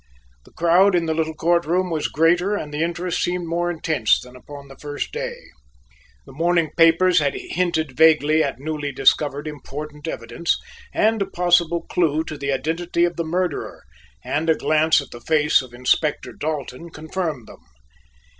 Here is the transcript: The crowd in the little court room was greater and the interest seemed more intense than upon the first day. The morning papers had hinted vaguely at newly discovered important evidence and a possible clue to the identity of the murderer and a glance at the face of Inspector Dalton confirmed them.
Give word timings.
The 0.45 0.51
crowd 0.53 0.95
in 0.95 1.05
the 1.05 1.13
little 1.13 1.35
court 1.35 1.63
room 1.67 1.91
was 1.91 2.07
greater 2.07 2.55
and 2.55 2.73
the 2.73 2.81
interest 2.81 3.21
seemed 3.21 3.45
more 3.45 3.69
intense 3.69 4.19
than 4.19 4.35
upon 4.35 4.67
the 4.67 4.75
first 4.75 5.11
day. 5.11 5.35
The 6.25 6.31
morning 6.33 6.71
papers 6.75 7.19
had 7.19 7.35
hinted 7.35 7.95
vaguely 7.95 8.43
at 8.43 8.57
newly 8.57 8.91
discovered 8.91 9.47
important 9.47 10.07
evidence 10.07 10.57
and 10.91 11.21
a 11.21 11.27
possible 11.27 11.83
clue 11.83 12.23
to 12.23 12.35
the 12.35 12.51
identity 12.51 13.05
of 13.05 13.15
the 13.15 13.23
murderer 13.23 13.83
and 14.23 14.49
a 14.49 14.55
glance 14.55 15.01
at 15.01 15.11
the 15.11 15.21
face 15.21 15.61
of 15.61 15.71
Inspector 15.71 16.33
Dalton 16.33 16.89
confirmed 16.89 17.47
them. 17.47 17.61